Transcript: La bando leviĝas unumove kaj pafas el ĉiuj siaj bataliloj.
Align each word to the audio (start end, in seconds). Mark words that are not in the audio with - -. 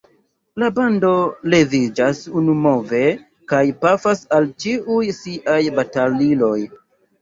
La 0.61 0.69
bando 0.77 1.11
leviĝas 1.55 2.23
unumove 2.43 3.03
kaj 3.55 3.63
pafas 3.87 4.27
el 4.41 4.53
ĉiuj 4.67 5.07
siaj 5.23 5.63
bataliloj. 5.81 6.61